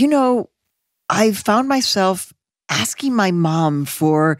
[0.00, 0.50] you know,
[1.08, 2.32] I found myself
[2.68, 4.38] asking my mom for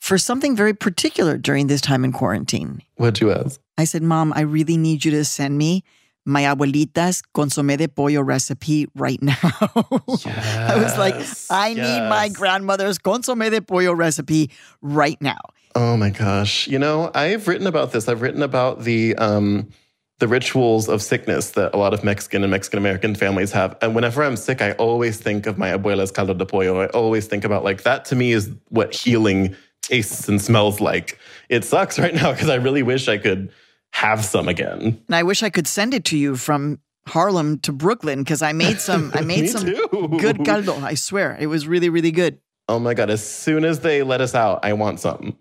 [0.00, 2.82] for something very particular during this time in quarantine.
[2.96, 3.60] What'd you ask?
[3.76, 5.82] I said, Mom, I really need you to send me
[6.24, 9.34] my abuelita's consomé de pollo recipe right now.
[9.42, 11.16] I was like,
[11.50, 14.50] I need my grandmother's consomé de pollo recipe
[14.82, 15.38] right now.
[15.74, 16.68] Oh my gosh.
[16.68, 18.08] You know, I've written about this.
[18.08, 19.70] I've written about the um
[20.18, 23.76] the rituals of sickness that a lot of Mexican and Mexican American families have.
[23.80, 26.80] And whenever I'm sick, I always think of my abuela's caldo de pollo.
[26.80, 31.18] I always think about like that to me is what healing tastes and smells like.
[31.48, 33.52] It sucks right now because I really wish I could
[33.92, 35.00] have some again.
[35.06, 38.52] And I wish I could send it to you from Harlem to Brooklyn because I
[38.52, 40.18] made some I made some too.
[40.20, 40.74] good caldo.
[40.82, 41.36] I swear.
[41.38, 42.38] It was really, really good.
[42.68, 45.38] Oh my god, as soon as they let us out, I want some.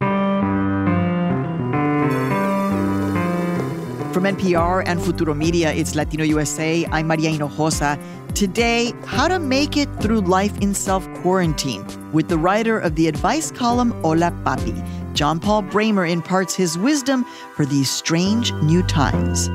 [4.17, 6.87] From NPR and Futuro Media, it's Latino USA.
[6.87, 8.01] I'm Maria Hinojosa.
[8.33, 13.07] Today, how to make it through life in self quarantine with the writer of the
[13.07, 14.73] advice column Hola Papi.
[15.13, 19.51] John Paul Brammer imparts his wisdom for these strange new times.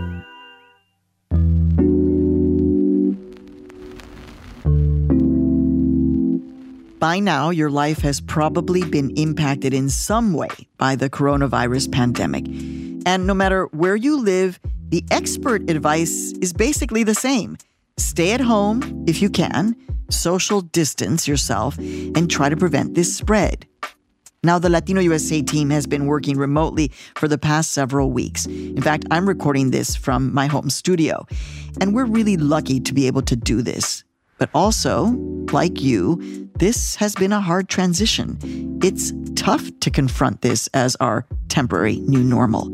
[7.02, 12.46] By now, your life has probably been impacted in some way by the coronavirus pandemic.
[13.04, 17.58] And no matter where you live, the expert advice is basically the same.
[17.96, 19.74] Stay at home if you can,
[20.10, 23.66] social distance yourself, and try to prevent this spread.
[24.44, 28.46] Now, the Latino USA team has been working remotely for the past several weeks.
[28.46, 31.26] In fact, I'm recording this from my home studio,
[31.80, 34.04] and we're really lucky to be able to do this.
[34.42, 35.04] But also,
[35.52, 38.36] like you, this has been a hard transition.
[38.82, 42.68] It's tough to confront this as our temporary new normal.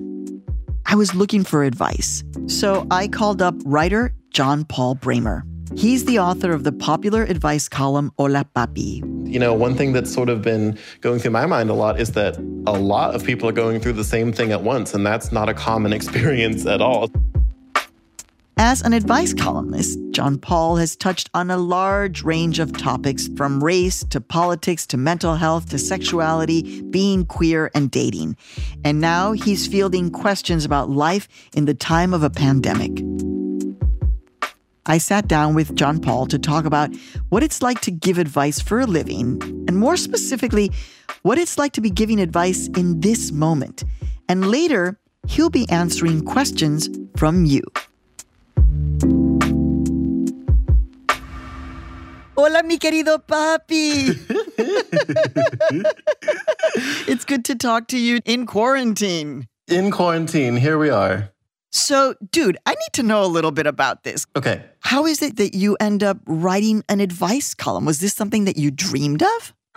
[0.87, 5.43] I was looking for advice, so I called up writer John Paul Brammer.
[5.77, 9.03] He's the author of the popular advice column Hola Papi.
[9.31, 12.13] You know, one thing that's sort of been going through my mind a lot is
[12.13, 15.33] that a lot of people are going through the same thing at once, and that's
[15.33, 17.11] not a common experience at all.
[18.61, 23.63] As an advice columnist, John Paul has touched on a large range of topics from
[23.63, 28.37] race to politics to mental health to sexuality, being queer, and dating.
[28.85, 33.01] And now he's fielding questions about life in the time of a pandemic.
[34.87, 36.91] I sat down with John Paul to talk about
[37.29, 40.73] what it's like to give advice for a living, and more specifically,
[41.23, 43.85] what it's like to be giving advice in this moment.
[44.29, 44.99] And later,
[45.29, 47.63] he'll be answering questions from you.
[52.39, 54.15] Hola, mi querido papi.
[57.09, 59.49] it's good to talk to you in quarantine.
[59.67, 61.33] In quarantine, here we are.
[61.73, 64.25] So, dude, I need to know a little bit about this.
[64.37, 64.63] Okay.
[64.79, 67.85] How is it that you end up writing an advice column?
[67.85, 69.53] Was this something that you dreamed of?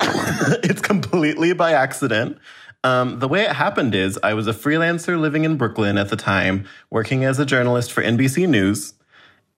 [0.64, 2.38] it's completely by accident.
[2.84, 6.16] Um, the way it happened is I was a freelancer living in Brooklyn at the
[6.16, 8.94] time, working as a journalist for NBC News.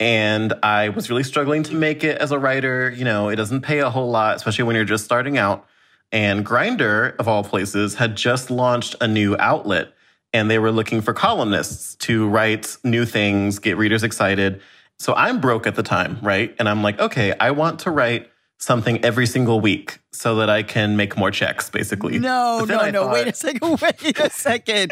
[0.03, 2.91] And I was really struggling to make it as a writer.
[2.91, 5.65] You know, it doesn't pay a whole lot, especially when you're just starting out.
[6.11, 9.93] And Grindr, of all places, had just launched a new outlet
[10.33, 14.61] and they were looking for columnists to write new things, get readers excited.
[14.99, 16.53] So I'm broke at the time, right?
[16.59, 20.63] And I'm like, okay, I want to write something every single week so that I
[20.63, 22.19] can make more checks, basically.
[22.19, 23.03] No, no, no.
[23.03, 23.81] thought- Wait a second.
[23.81, 24.91] Wait a second.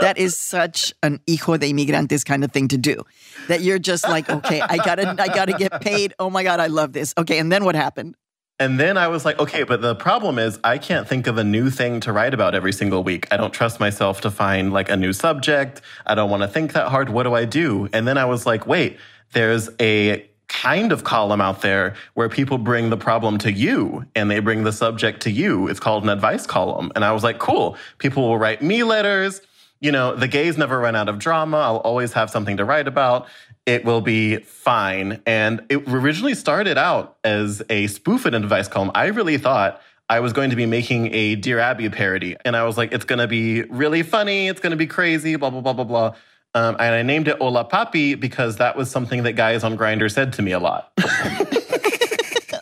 [0.00, 3.02] That is such an hijo de inmigrantes kind of thing to do.
[3.48, 6.14] That you're just like, okay, I gotta, I gotta get paid.
[6.18, 7.14] Oh my god, I love this.
[7.16, 8.16] Okay, and then what happened?
[8.60, 11.44] And then I was like, okay, but the problem is I can't think of a
[11.44, 13.28] new thing to write about every single week.
[13.30, 15.80] I don't trust myself to find like a new subject.
[16.04, 17.08] I don't want to think that hard.
[17.08, 17.88] What do I do?
[17.92, 18.98] And then I was like, wait,
[19.32, 24.30] there's a kind of column out there where people bring the problem to you and
[24.30, 25.68] they bring the subject to you.
[25.68, 26.90] It's called an advice column.
[26.94, 27.76] And I was like, cool.
[27.98, 29.40] People will write me letters.
[29.80, 31.58] You know, the gays never run out of drama.
[31.58, 33.28] I'll always have something to write about.
[33.66, 35.22] It will be fine.
[35.26, 38.90] And it originally started out as a spoof and advice column.
[38.94, 42.36] I really thought I was going to be making a Dear Abby parody.
[42.44, 44.48] And I was like, it's going to be really funny.
[44.48, 46.14] It's going to be crazy, blah, blah, blah, blah, blah.
[46.54, 50.10] Um, and I named it Hola Papi because that was something that guys on Grindr
[50.10, 50.92] said to me a lot.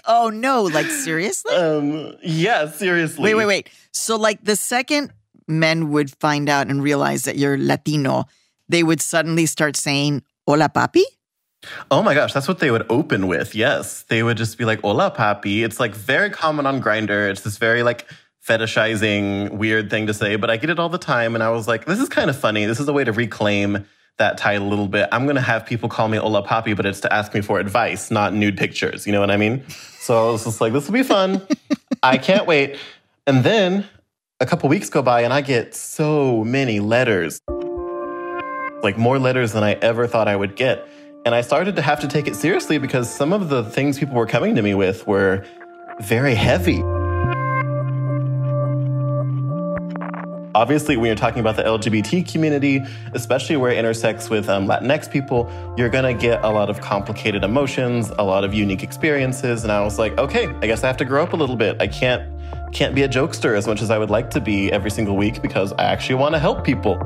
[0.08, 1.52] Oh no, like seriously?
[1.54, 3.24] um, yeah, seriously.
[3.24, 3.70] Wait, wait, wait.
[3.90, 5.12] So, like, the second
[5.48, 8.24] men would find out and realize that you're Latino,
[8.68, 11.02] they would suddenly start saying, Hola, papi?
[11.90, 13.54] Oh my gosh, that's what they would open with.
[13.56, 14.04] Yes.
[14.04, 15.64] They would just be like, hola, papi.
[15.64, 17.28] It's like very common on Grindr.
[17.28, 18.06] It's this very like
[18.46, 21.34] fetishizing, weird thing to say, but I get it all the time.
[21.34, 22.64] And I was like, this is kind of funny.
[22.64, 23.84] This is a way to reclaim
[24.18, 25.08] that title a little bit.
[25.12, 27.58] I'm going to have people call me Hola Papi, but it's to ask me for
[27.58, 29.06] advice, not nude pictures.
[29.06, 29.64] You know what I mean?
[29.98, 31.46] So I was just like, this will be fun.
[32.02, 32.78] I can't wait.
[33.26, 33.84] And then
[34.40, 37.40] a couple weeks go by and I get so many letters,
[38.82, 40.86] like more letters than I ever thought I would get.
[41.26, 44.14] And I started to have to take it seriously because some of the things people
[44.14, 45.44] were coming to me with were
[46.00, 46.82] very heavy.
[50.56, 52.82] Obviously, when you're talking about the LGBT community,
[53.12, 57.44] especially where it intersects with um, Latinx people, you're gonna get a lot of complicated
[57.44, 59.64] emotions, a lot of unique experiences.
[59.64, 61.76] And I was like, okay, I guess I have to grow up a little bit.
[61.78, 62.22] I can't
[62.72, 65.42] can't be a jokester as much as I would like to be every single week
[65.42, 66.96] because I actually want to help people.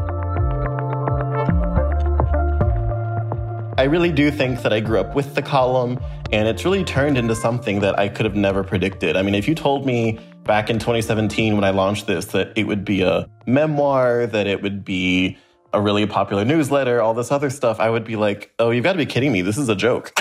[3.76, 5.98] I really do think that I grew up with the column,
[6.30, 9.16] and it's really turned into something that I could have never predicted.
[9.16, 10.20] I mean, if you told me
[10.50, 14.62] back in 2017 when I launched this that it would be a memoir, that it
[14.62, 15.38] would be
[15.72, 18.94] a really popular newsletter, all this other stuff, I would be like, oh, you've got
[18.94, 19.42] to be kidding me.
[19.42, 20.12] This is a joke.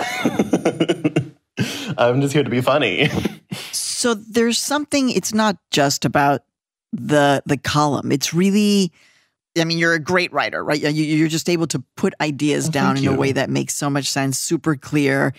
[1.98, 3.10] I'm just here to be funny.
[3.72, 6.44] so there's something, it's not just about
[6.94, 8.12] the the column.
[8.12, 8.92] It's really
[9.60, 10.80] I mean, you're a great writer, right?
[10.80, 13.14] You're just able to put ideas oh, down in you.
[13.14, 15.34] a way that makes so much sense, super clear,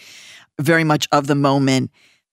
[0.58, 1.92] very much of the moment.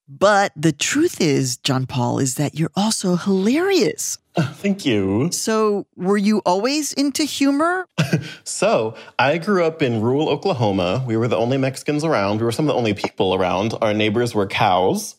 [0.09, 4.17] But the truth is, John Paul, is that you're also hilarious.
[4.39, 5.29] thank you.
[5.31, 7.87] So, were you always into humor?
[8.43, 11.03] so, I grew up in rural Oklahoma.
[11.05, 12.39] We were the only Mexicans around.
[12.39, 13.73] We were some of the only people around.
[13.81, 15.15] Our neighbors were cows.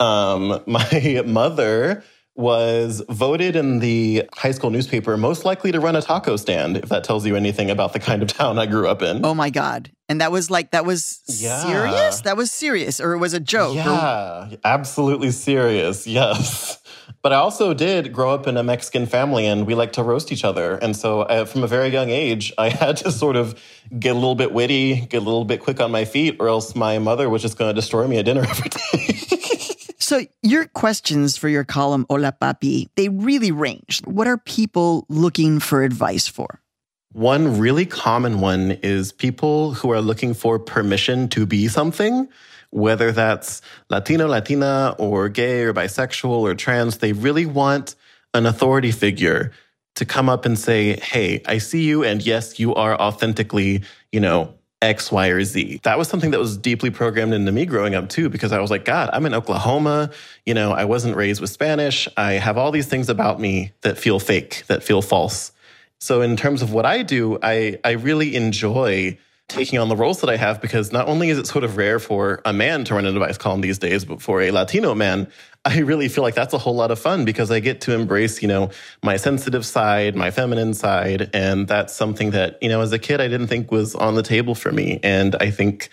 [0.00, 2.02] Um, my mother
[2.36, 6.88] was voted in the high school newspaper most likely to run a taco stand, if
[6.88, 9.24] that tells you anything about the kind of town I grew up in.
[9.24, 9.92] Oh my God.
[10.08, 11.62] And that was like, that was yeah.
[11.64, 12.20] serious?
[12.22, 13.74] That was serious, or it was a joke?
[13.74, 14.58] Yeah, or...
[14.64, 16.06] absolutely serious.
[16.14, 16.78] Yes.
[17.22, 20.30] But I also did grow up in a Mexican family and we like to roast
[20.30, 20.76] each other.
[20.76, 23.58] And so uh, from a very young age, I had to sort of
[23.98, 26.74] get a little bit witty, get a little bit quick on my feet, or else
[26.74, 29.24] my mother was just going to destroy me at dinner every day.
[29.98, 34.02] So your questions for your column Hola Papi, they really range.
[34.04, 36.60] What are people looking for advice for?
[37.14, 42.28] One really common one is people who are looking for permission to be something,
[42.70, 46.98] whether that's Latino, Latina, or gay, or bisexual, or trans.
[46.98, 47.94] They really want
[48.34, 49.52] an authority figure
[49.94, 52.02] to come up and say, Hey, I see you.
[52.02, 54.52] And yes, you are authentically, you know,
[54.82, 55.82] X, Y, or Z.
[55.84, 58.72] That was something that was deeply programmed into me growing up too, because I was
[58.72, 60.10] like, God, I'm in Oklahoma.
[60.44, 62.08] You know, I wasn't raised with Spanish.
[62.16, 65.52] I have all these things about me that feel fake, that feel false.
[66.04, 69.16] So in terms of what I do, I, I really enjoy
[69.48, 71.98] taking on the roles that I have because not only is it sort of rare
[71.98, 75.28] for a man to run an advice column these days, but for a Latino man,
[75.64, 78.42] I really feel like that's a whole lot of fun because I get to embrace,
[78.42, 78.68] you know,
[79.02, 81.30] my sensitive side, my feminine side.
[81.32, 84.22] And that's something that, you know, as a kid, I didn't think was on the
[84.22, 85.00] table for me.
[85.02, 85.88] And I think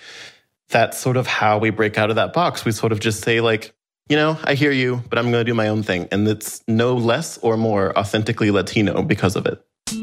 [0.68, 2.66] that's sort of how we break out of that box.
[2.66, 3.74] We sort of just say, like,
[4.10, 6.10] you know, I hear you, but I'm going to do my own thing.
[6.12, 9.66] And it's no less or more authentically Latino because of it.
[9.92, 9.98] Do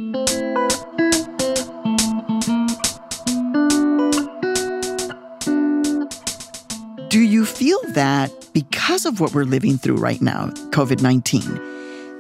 [7.21, 11.43] you feel that because of what we're living through right now, COVID 19,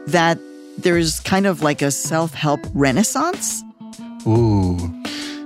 [0.06, 0.38] that
[0.78, 3.62] there's kind of like a self help renaissance?
[4.26, 4.78] Ooh,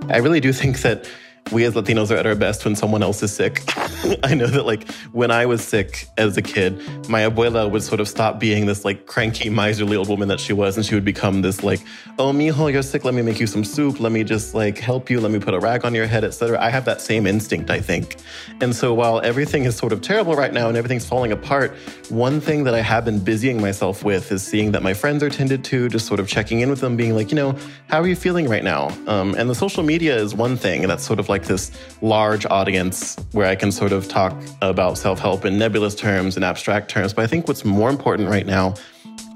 [0.09, 1.11] I really do think that
[1.53, 3.63] we as Latinos are at our best when someone else is sick.
[4.25, 8.01] I know that like when I was sick as a kid, my abuela would sort
[8.01, 11.05] of stop being this like cranky, miserly old woman that she was, and she would
[11.05, 11.81] become this like,
[12.19, 13.05] oh mijo, you're sick.
[13.05, 14.01] Let me make you some soup.
[14.01, 15.21] Let me just like help you.
[15.21, 16.61] Let me put a rag on your head, etc.
[16.61, 18.17] I have that same instinct, I think.
[18.61, 21.75] And so while everything is sort of terrible right now and everything's falling apart,
[22.09, 25.31] one thing that I have been busying myself with is seeing that my friends are
[25.31, 27.57] tended to, just sort of checking in with them, being like, you know,
[27.89, 28.89] how are you feeling right now?
[29.07, 31.71] Um, and the social media is one thing, and that's sort of like this
[32.01, 36.45] large audience where I can sort of talk about self help in nebulous terms and
[36.45, 37.13] abstract terms.
[37.13, 38.75] But I think what's more important right now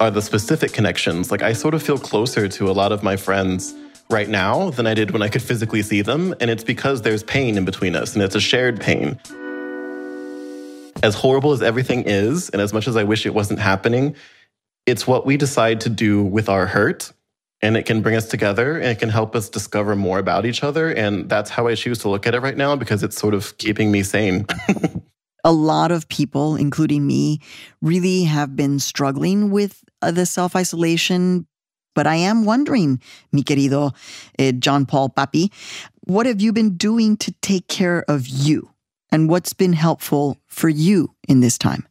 [0.01, 1.31] are the specific connections.
[1.31, 3.75] Like, I sort of feel closer to a lot of my friends
[4.11, 6.35] right now than I did when I could physically see them.
[6.41, 9.19] And it's because there's pain in between us and it's a shared pain.
[11.03, 14.17] As horrible as everything is, and as much as I wish it wasn't happening,
[14.87, 17.13] it's what we decide to do with our hurt
[17.67, 20.63] and it can bring us together and it can help us discover more about each
[20.63, 20.89] other.
[20.89, 23.59] And that's how I choose to look at it right now because it's sort of
[23.59, 24.47] keeping me sane.
[25.45, 27.41] a lot of people, including me,
[27.83, 31.49] really have been struggling with uh, the self isolation.
[31.97, 33.01] But I am wondering,
[33.33, 33.93] mi querido
[34.39, 35.51] eh, John Paul Papi,
[36.05, 38.71] what have you been doing to take care of you?
[39.11, 41.89] And what's been helpful for you in this time?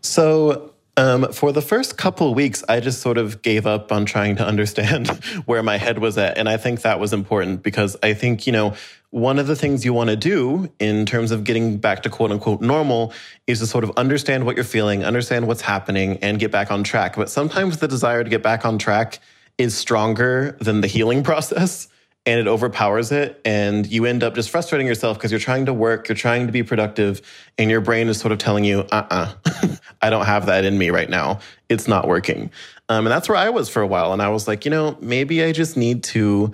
[0.00, 4.34] So, Um, for the first couple weeks, I just sort of gave up on trying
[4.34, 5.06] to understand
[5.46, 6.36] where my head was at.
[6.36, 8.74] And I think that was important because I think, you know,
[9.10, 12.32] one of the things you want to do in terms of getting back to quote
[12.32, 13.12] unquote normal
[13.46, 16.82] is to sort of understand what you're feeling, understand what's happening, and get back on
[16.82, 17.14] track.
[17.14, 19.20] But sometimes the desire to get back on track
[19.56, 21.86] is stronger than the healing process
[22.26, 23.40] and it overpowers it.
[23.44, 26.52] And you end up just frustrating yourself because you're trying to work, you're trying to
[26.52, 27.22] be productive,
[27.56, 30.64] and your brain is sort of telling you, uh uh-uh, uh I don't have that
[30.64, 31.40] in me right now.
[31.68, 32.50] It's not working.
[32.88, 34.12] Um, and that's where I was for a while.
[34.12, 36.52] And I was like, you know, maybe I just need to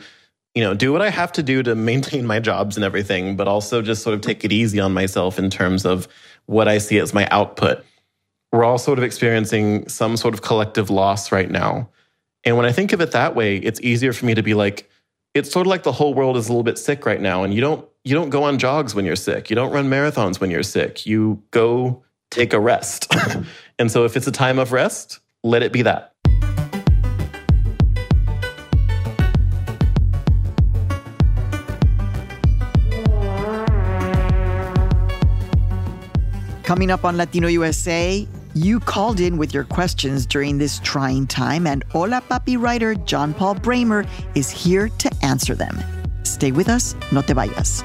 [0.55, 3.49] you know, do what I have to do to maintain my jobs and everything, but
[3.49, 6.07] also just sort of take it easy on myself in terms of
[6.47, 7.85] what I see as my output.
[8.53, 11.91] We're all sort of experiencing some sort of collective loss right now.
[12.45, 14.89] And when I think of it that way, it's easier for me to be like,
[15.35, 17.43] it's sort of like the whole world is a little bit sick right now.
[17.43, 19.51] And you don't you don't go on jogs when you're sick.
[19.51, 21.07] You don't run marathons when you're sick.
[21.07, 22.04] You go
[22.35, 23.13] take a rest.
[23.79, 26.11] and so if it's a time of rest, let it be that.
[36.65, 41.67] Coming up on Latino USA, you called in with your questions during this trying time,
[41.67, 45.79] and Hola Papi writer John Paul Brammer is here to answer them.
[46.23, 47.85] Stay with us, no te vayas.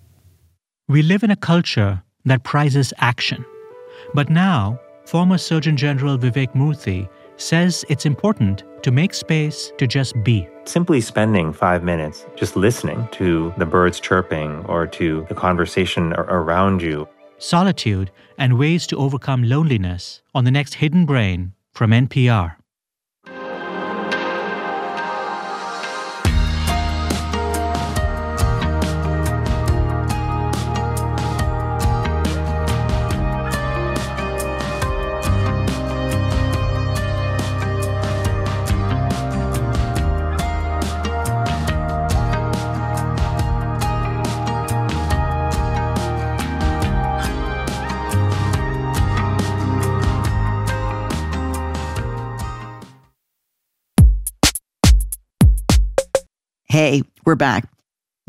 [0.91, 3.45] We live in a culture that prizes action.
[4.13, 7.07] But now, former Surgeon General Vivek Murthy
[7.37, 10.49] says it's important to make space to just be.
[10.65, 16.81] Simply spending five minutes just listening to the birds chirping or to the conversation around
[16.81, 17.07] you.
[17.37, 22.60] Solitude and ways to overcome loneliness on the next Hidden Brain from NPR.
[56.71, 57.69] Hey, we're back.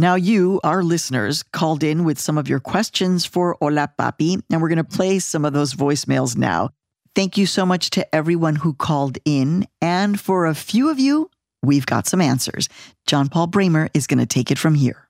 [0.00, 4.60] Now, you, our listeners, called in with some of your questions for Hola Papi, and
[4.60, 6.70] we're going to play some of those voicemails now.
[7.14, 9.68] Thank you so much to everyone who called in.
[9.80, 11.30] And for a few of you,
[11.62, 12.68] we've got some answers.
[13.06, 15.06] John Paul Brammer is going to take it from here.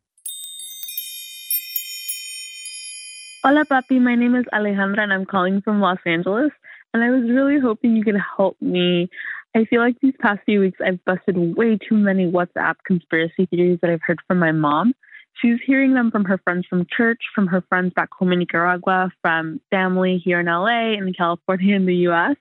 [3.42, 3.98] Hola, Papi.
[3.98, 6.50] My name is Alejandra, and I'm calling from Los Angeles.
[6.92, 9.08] And I was really hoping you could help me
[9.54, 13.78] I feel like these past few weeks I've busted way too many WhatsApp conspiracy theories
[13.82, 14.94] that I've heard from my mom.
[15.40, 19.10] She's hearing them from her friends from church, from her friends back home in Nicaragua,
[19.20, 22.36] from family here in LA, in California, in the US.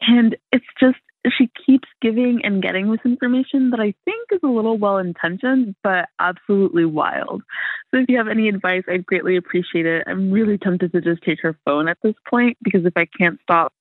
[0.00, 0.98] And it's just,
[1.36, 5.74] she keeps giving and getting this information that I think is a little well intentioned,
[5.82, 7.42] but absolutely wild.
[7.90, 10.04] So if you have any advice, I'd greatly appreciate it.
[10.06, 13.38] I'm really tempted to just take her phone at this point because if I can't
[13.42, 13.72] stop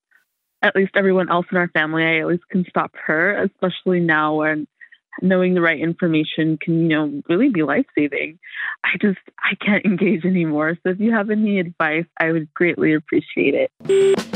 [0.62, 4.68] at least everyone else in our family, I least can stop her, especially now when
[5.22, 8.40] knowing the right information can, you know, really be life saving.
[8.84, 10.78] I just, I can't engage anymore.
[10.84, 14.27] So if you have any advice, I would greatly appreciate it.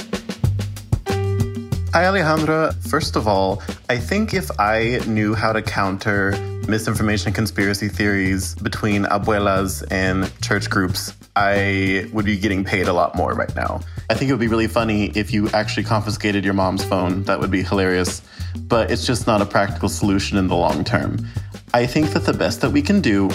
[1.94, 2.74] Hi, Alejandra.
[2.88, 6.32] First of all, I think if I knew how to counter
[6.66, 12.94] misinformation and conspiracy theories between abuelas and church groups, I would be getting paid a
[12.94, 13.82] lot more right now.
[14.10, 17.24] I think it would be really funny if you actually confiscated your mom's phone.
[17.24, 18.22] That would be hilarious.
[18.56, 21.28] But it's just not a practical solution in the long term.
[21.74, 23.30] I think that the best that we can do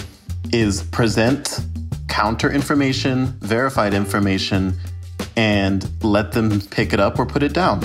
[0.51, 1.59] is present
[2.07, 4.79] counter information, verified information,
[5.35, 7.83] and let them pick it up or put it down.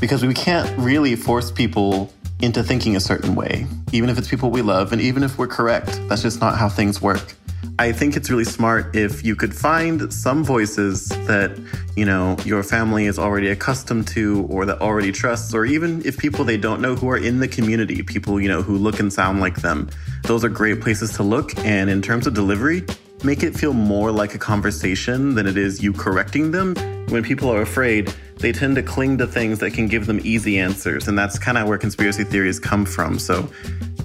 [0.00, 4.50] Because we can't really force people into thinking a certain way, even if it's people
[4.50, 6.00] we love and even if we're correct.
[6.08, 7.34] That's just not how things work.
[7.78, 11.58] I think it's really smart if you could find some voices that,
[11.94, 16.16] you know, your family is already accustomed to or that already trusts, or even if
[16.16, 19.12] people they don't know who are in the community, people, you know, who look and
[19.12, 19.90] sound like them.
[20.22, 21.58] Those are great places to look.
[21.66, 22.82] And in terms of delivery,
[23.24, 26.74] make it feel more like a conversation than it is you correcting them.
[27.08, 30.58] When people are afraid, they tend to cling to things that can give them easy
[30.58, 31.08] answers.
[31.08, 33.18] And that's kind of where conspiracy theories come from.
[33.18, 33.48] So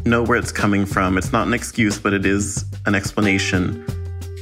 [0.05, 1.17] know where it's coming from.
[1.17, 3.85] It's not an excuse, but it is an explanation.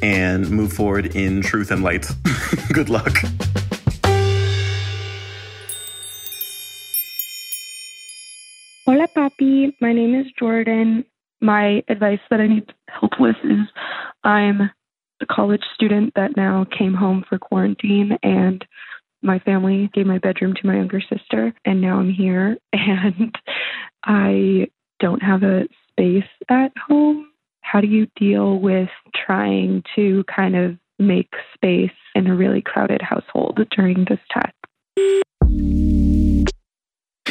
[0.02, 2.10] And move forward in truth and light.
[2.74, 3.18] Good luck.
[8.86, 9.74] Hola, Papi.
[9.82, 11.06] My name is Jordan.
[11.42, 13.68] My advice that I need help with is
[14.24, 14.70] I'm
[15.22, 18.66] a college student that now came home for quarantine and
[19.22, 23.36] my family gave my bedroom to my younger sister and now I'm here and
[24.04, 24.68] I
[25.00, 27.28] don't have a space at home,
[27.62, 33.02] how do you deal with trying to kind of make space in a really crowded
[33.02, 35.89] household during this time?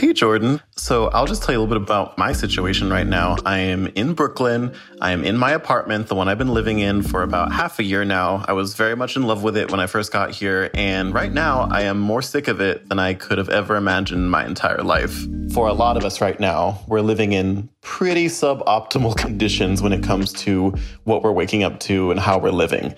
[0.08, 0.62] Hey, Jordan.
[0.74, 3.36] So I'll just tell you a little bit about my situation right now.
[3.44, 4.72] I am in Brooklyn.
[5.02, 7.82] I am in my apartment, the one I've been living in for about half a
[7.82, 8.42] year now.
[8.48, 10.70] I was very much in love with it when I first got here.
[10.72, 14.22] And right now, I am more sick of it than I could have ever imagined
[14.22, 15.26] in my entire life.
[15.52, 20.02] For a lot of us right now, we're living in pretty suboptimal conditions when it
[20.02, 20.72] comes to
[21.04, 22.94] what we're waking up to and how we're living.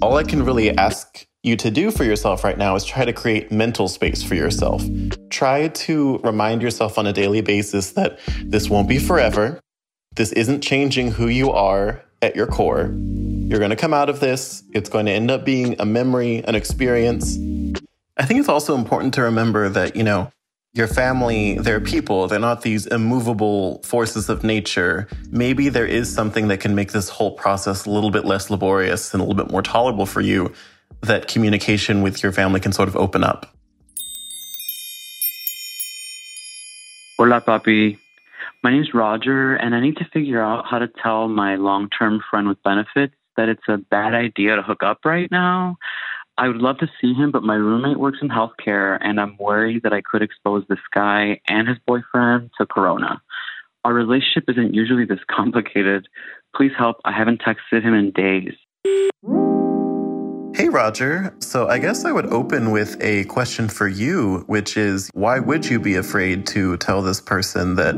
[0.00, 3.12] All I can really ask you to do for yourself right now is try to
[3.12, 4.82] create mental space for yourself.
[5.30, 9.60] Try to remind yourself on a daily basis that this won't be forever.
[10.16, 12.92] This isn't changing who you are at your core.
[12.92, 14.64] You're going to come out of this.
[14.72, 17.36] It's going to end up being a memory, an experience.
[18.16, 20.32] I think it's also important to remember that, you know,
[20.72, 25.06] your family, they're people, they're not these immovable forces of nature.
[25.30, 29.14] Maybe there is something that can make this whole process a little bit less laborious
[29.14, 30.52] and a little bit more tolerable for you
[31.02, 33.54] that communication with your family can sort of open up?
[37.18, 37.98] Hola, papi.
[38.62, 42.22] My name's Roger, and I need to figure out how to tell my long term
[42.28, 45.76] friend with benefits that it's a bad idea to hook up right now.
[46.38, 49.82] I would love to see him, but my roommate works in healthcare, and I'm worried
[49.84, 53.22] that I could expose this guy and his boyfriend to corona.
[53.84, 56.08] Our relationship isn't usually this complicated.
[56.54, 56.96] Please help.
[57.04, 58.54] I haven't texted him in days.
[60.56, 61.34] Hey, Roger.
[61.40, 65.66] So I guess I would open with a question for you, which is why would
[65.66, 67.94] you be afraid to tell this person that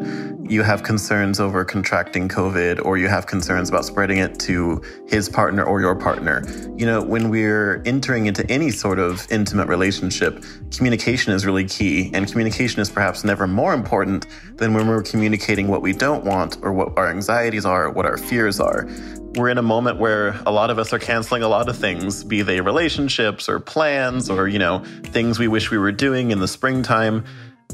[0.51, 5.29] you have concerns over contracting COVID or you have concerns about spreading it to his
[5.29, 6.43] partner or your partner?
[6.77, 10.43] You know, when we're entering into any sort of intimate relationship,
[10.77, 12.11] communication is really key.
[12.13, 16.59] And communication is perhaps never more important than when we're communicating what we don't want
[16.63, 18.89] or what our anxieties are, what our fears are
[19.35, 22.25] we're in a moment where a lot of us are canceling a lot of things,
[22.25, 26.39] be they relationships or plans or, you know, things we wish we were doing in
[26.39, 27.25] the springtime.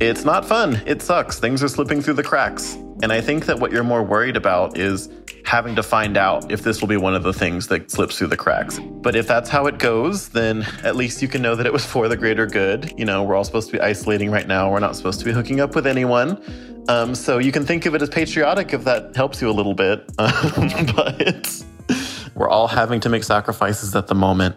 [0.00, 0.82] It's not fun.
[0.86, 1.38] It sucks.
[1.38, 2.74] Things are slipping through the cracks.
[3.02, 5.08] And I think that what you're more worried about is
[5.44, 8.28] having to find out if this will be one of the things that slips through
[8.28, 8.80] the cracks.
[8.80, 11.84] But if that's how it goes, then at least you can know that it was
[11.84, 12.92] for the greater good.
[12.96, 14.72] You know, we're all supposed to be isolating right now.
[14.72, 16.73] We're not supposed to be hooking up with anyone.
[16.88, 19.74] Um, so you can think of it as patriotic if that helps you a little
[19.74, 20.04] bit.
[20.18, 21.64] Um, but
[22.34, 24.56] we're all having to make sacrifices at the moment.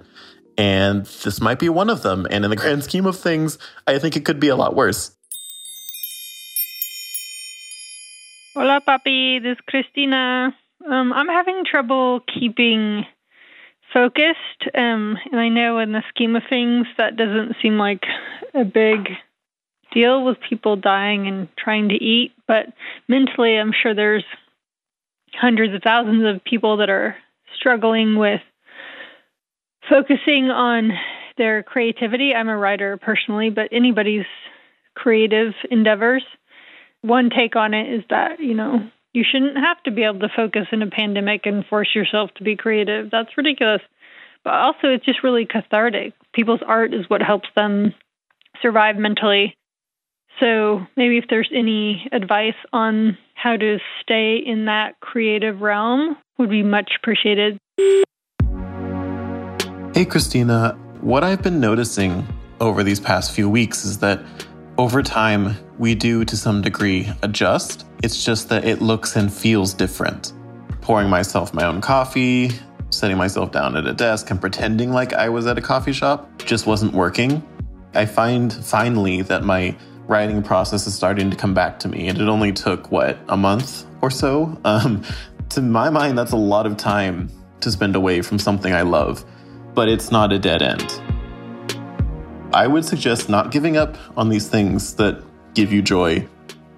[0.58, 2.26] And this might be one of them.
[2.30, 5.16] And in the grand scheme of things, I think it could be a lot worse.
[8.56, 9.42] Hola, papi.
[9.42, 10.56] This is Christina.
[10.90, 13.06] Um, I'm having trouble keeping
[13.94, 14.64] focused.
[14.74, 18.04] Um, and I know in the scheme of things, that doesn't seem like
[18.54, 19.10] a big
[19.94, 22.68] deal with people dying and trying to eat, but
[23.08, 24.26] mentally, I'm sure there's
[25.34, 27.16] hundreds of thousands of people that are
[27.56, 28.42] struggling with
[29.90, 30.92] focusing on
[31.38, 32.34] their creativity.
[32.34, 34.26] I'm a writer personally, but anybody's
[34.96, 36.24] creative endeavors.
[37.02, 40.30] One take on it is that, you know, you shouldn't have to be able to
[40.36, 43.10] focus in a pandemic and force yourself to be creative.
[43.12, 43.82] That's ridiculous.
[44.44, 46.14] But also, it's just really cathartic.
[46.34, 47.94] People's art is what helps them
[48.62, 49.56] survive mentally.
[50.40, 56.50] So maybe if there's any advice on how to stay in that creative realm would
[56.50, 57.58] be much appreciated.
[59.94, 60.78] Hey, Christina.
[61.02, 62.28] What I've been noticing
[62.60, 64.24] over these past few weeks is that
[64.78, 67.86] over time, we do to some degree adjust.
[68.04, 70.34] It's just that it looks and feels different.
[70.82, 72.52] Pouring myself my own coffee,
[72.92, 76.30] setting myself down at a desk, and pretending like I was at a coffee shop
[76.46, 77.42] just wasn't working.
[77.96, 79.76] I find finally that my
[80.08, 82.08] writing process is starting to come back to me.
[82.08, 84.60] And it only took, what, a month or so?
[84.68, 85.04] Um,
[85.50, 87.30] to my mind, that's a lot of time
[87.62, 89.24] to spend away from something I love,
[89.74, 91.02] but it's not a dead end.
[92.54, 96.28] I would suggest not giving up on these things that give you joy.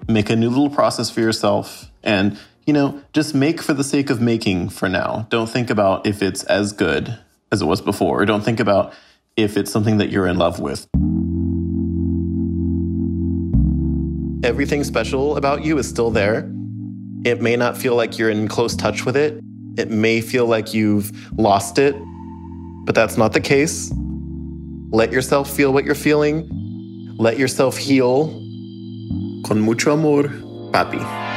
[0.08, 4.08] Make a new little process for yourself and, you know, just make for the sake
[4.08, 5.26] of making for now.
[5.30, 7.18] Don't think about if it's as good
[7.50, 8.22] as it was before.
[8.22, 8.92] or Don't think about
[9.36, 10.86] if it's something that you're in love with.
[14.50, 16.50] Everything special about you is still there.
[17.24, 19.40] It may not feel like you're in close touch with it.
[19.78, 21.94] It may feel like you've lost it,
[22.84, 23.92] but that's not the case.
[24.90, 26.48] Let yourself feel what you're feeling.
[27.16, 28.26] Let yourself heal.
[29.46, 30.24] Con mucho amor,
[30.72, 31.29] papi.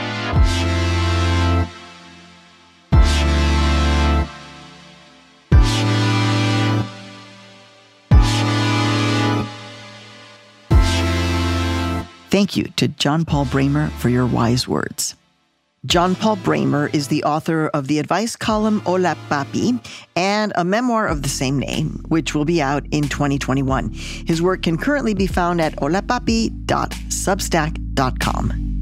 [12.34, 15.16] Thank you to John Paul Brammer for your wise words.
[15.86, 19.80] John Paul Brammer is the author of the advice column Hola Papi
[20.16, 23.92] and a memoir of the same name, which will be out in 2021.
[23.92, 28.73] His work can currently be found at holapapi.substack.com.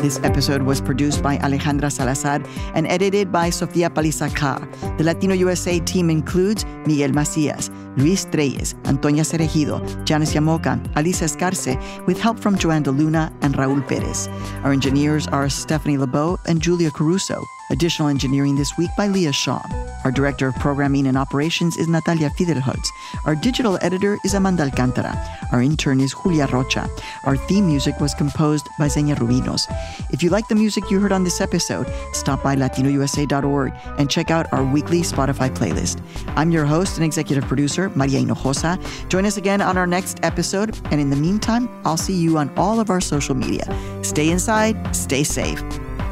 [0.00, 2.42] This episode was produced by Alejandra Salazar
[2.74, 4.66] and edited by Sofia Paliza-Carre.
[4.96, 11.76] The Latino USA team includes Miguel Macias, Luis Trelles, Antonia Cereijido, Janice Llamoca, Alicia Escarce,
[12.06, 14.28] with help from Joanne Luna and Raul Perez.
[14.64, 17.44] Our engineers are Stephanie Lebow and Julia Caruso.
[17.70, 19.60] Additional engineering this week by Leah Shaw.
[20.04, 22.88] Our director of programming and operations is Natalia Fidelholtz.
[23.26, 25.14] Our digital editor is Amanda Alcantara.
[25.52, 26.88] Our intern is Julia Rocha.
[27.24, 29.62] Our theme music was composed by Xenia Rubinos.
[30.10, 34.30] If you like the music you heard on this episode, stop by latinousa.org and check
[34.30, 36.02] out our weekly Spotify playlist.
[36.36, 38.78] I'm your host and executive producer, Maria Hinojosa.
[39.08, 42.50] Join us again on our next episode, and in the meantime, I'll see you on
[42.56, 43.64] all of our social media.
[44.02, 45.62] Stay inside, stay safe.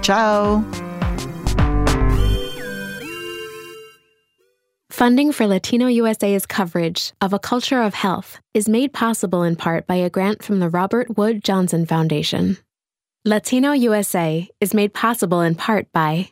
[0.03, 0.88] Ciao.
[4.99, 9.87] Funding for Latino USA's coverage of A Culture of Health is made possible in part
[9.87, 12.57] by a grant from the Robert Wood Johnson Foundation.
[13.25, 16.31] Latino USA is made possible in part by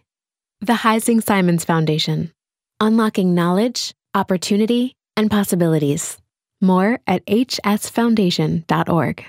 [0.61, 2.33] the Heising Simons Foundation,
[2.81, 6.19] unlocking knowledge, opportunity, and possibilities.
[6.61, 9.25] More at hsfoundation.org.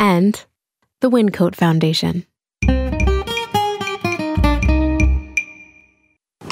[0.00, 0.44] And
[1.00, 2.26] the Wyncote Foundation.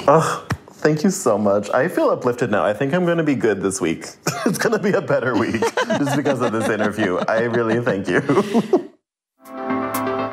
[0.06, 0.46] Oh,
[0.84, 1.70] thank you so much.
[1.70, 2.64] I feel uplifted now.
[2.64, 4.06] I think I'm going to be good this week.
[4.46, 5.60] it's going to be a better week
[5.98, 7.16] just because of this interview.
[7.16, 8.20] I really thank you.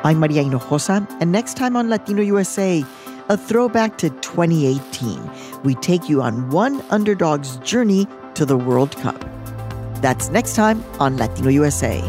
[0.04, 2.84] I'm Maria Hinojosa, and next time on Latino USA,
[3.28, 5.30] a throwback to 2018.
[5.62, 9.24] We take you on one underdog's journey to the World Cup.
[10.02, 12.02] That's next time on Latino USA.